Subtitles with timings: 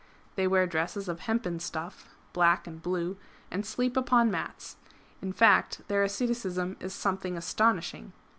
[0.33, 3.17] ^'' They wear dresses of hempen stuff, black and blue,^®
[3.51, 4.77] and sleep upon mats;
[5.21, 8.11] in fact their asceticism is something astonishing.